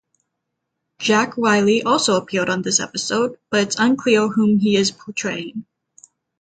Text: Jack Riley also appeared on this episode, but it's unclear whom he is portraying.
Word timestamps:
Jack 0.97 1.37
Riley 1.37 1.83
also 1.83 2.17
appeared 2.17 2.49
on 2.49 2.63
this 2.63 2.79
episode, 2.79 3.37
but 3.51 3.59
it's 3.61 3.75
unclear 3.77 4.29
whom 4.29 4.57
he 4.57 4.75
is 4.75 4.89
portraying. 4.89 5.67